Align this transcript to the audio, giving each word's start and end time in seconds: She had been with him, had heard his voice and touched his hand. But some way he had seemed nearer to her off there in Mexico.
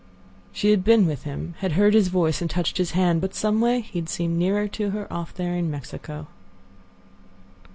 She 0.51 0.71
had 0.71 0.83
been 0.83 1.05
with 1.05 1.25
him, 1.25 1.53
had 1.59 1.73
heard 1.73 1.93
his 1.93 2.07
voice 2.07 2.41
and 2.41 2.49
touched 2.49 2.79
his 2.79 2.93
hand. 2.93 3.21
But 3.21 3.35
some 3.35 3.61
way 3.61 3.81
he 3.81 3.99
had 3.99 4.09
seemed 4.09 4.35
nearer 4.39 4.67
to 4.69 4.89
her 4.89 5.05
off 5.13 5.31
there 5.31 5.55
in 5.55 5.69
Mexico. 5.69 6.25